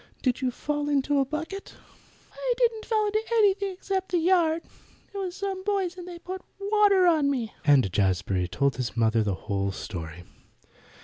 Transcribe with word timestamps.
"Did 0.23 0.41
you 0.41 0.49
fall 0.49 0.89
into 0.89 1.19
a 1.19 1.25
bucket?" 1.25 1.75
"I 2.33 2.53
didn't 2.57 2.87
fall 2.87 3.05
into 3.05 3.21
anything 3.33 3.69
except 3.69 4.09
the 4.11 4.17
yard. 4.17 4.63
It 5.13 5.17
was 5.19 5.35
some 5.35 5.63
boys 5.63 5.95
and 5.95 6.07
they 6.07 6.17
put 6.17 6.41
water 6.59 7.05
on 7.05 7.29
me," 7.29 7.53
and 7.65 7.91
Jazbury 7.91 8.47
told 8.47 8.77
his 8.77 8.97
mother 8.97 9.21
the 9.21 9.35
whole 9.45 9.71
story. 9.71 10.23